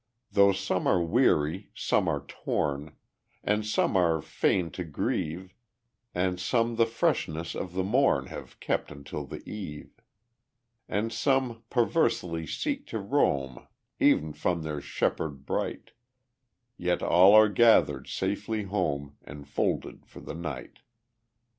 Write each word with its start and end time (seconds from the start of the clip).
Though 0.31 0.51
some 0.51 0.87
are 0.87 0.99
weary, 1.03 1.69
some 1.75 2.07
are 2.07 2.25
torn, 2.25 2.95
And 3.43 3.63
some 3.63 3.95
are 3.95 4.19
fain 4.19 4.71
to 4.71 4.83
grieve, 4.83 5.53
And 6.15 6.39
some 6.39 6.75
the 6.75 6.87
freshness 6.87 7.53
of 7.53 7.73
the 7.73 7.83
morn 7.83 8.25
Have 8.25 8.59
kept 8.59 8.89
until 8.91 9.25
the 9.27 9.47
eve, 9.47 10.01
And 10.89 11.13
some 11.13 11.63
perversely 11.69 12.47
seek 12.47 12.87
to 12.87 12.97
roam 12.97 13.67
E'en 14.01 14.33
from 14.33 14.63
their 14.63 14.81
shepherd 14.81 15.45
bright, 15.45 15.91
Yet 16.77 17.03
all 17.03 17.35
are 17.35 17.47
gathered 17.49 18.07
safely 18.07 18.63
home, 18.63 19.17
And 19.21 19.47
folded 19.47 20.07
for 20.07 20.19
the 20.19 20.33
night. 20.33 20.79